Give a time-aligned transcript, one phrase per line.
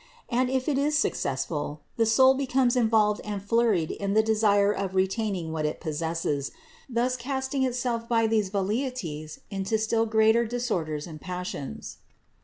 [0.29, 4.95] And if it is successful, the soul becomes involved and flurried in the desire of
[4.95, 6.49] re taining what it possesses,
[6.89, 11.97] thus casting itself by these velleities into still greater disorders and passions.